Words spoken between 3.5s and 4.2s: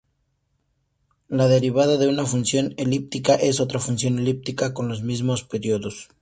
otra función